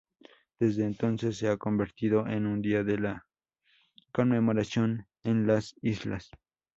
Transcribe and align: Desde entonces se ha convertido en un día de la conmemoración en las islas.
Desde 0.59 0.83
entonces 0.83 1.37
se 1.37 1.47
ha 1.47 1.57
convertido 1.57 2.25
en 2.25 2.47
un 2.47 2.63
día 2.63 2.83
de 2.83 2.97
la 2.97 3.27
conmemoración 4.11 5.05
en 5.23 5.45
las 5.45 5.75
islas. 5.83 6.31